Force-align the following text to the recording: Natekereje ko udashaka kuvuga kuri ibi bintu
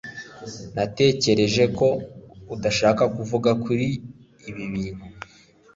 Natekereje 0.75 1.63
ko 1.77 1.87
udashaka 2.55 3.03
kuvuga 3.15 3.49
kuri 3.63 3.87
ibi 4.49 4.63
bintu 4.73 5.05